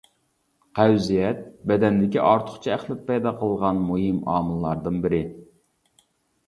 قەۋزىيەت 0.77 1.43
بەدەندىكى 1.71 2.21
ئارتۇقچە 2.23 2.73
ئەخلەت 2.77 3.05
پەيدا 3.11 3.35
قىلىدىغان 3.43 3.83
مۇھىم 3.93 4.19
ئامىللاردىن 4.35 5.01
بېرى. 5.07 5.23